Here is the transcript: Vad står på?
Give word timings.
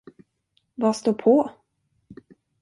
Vad 0.75 0.95
står 0.95 1.13
på? 1.13 1.51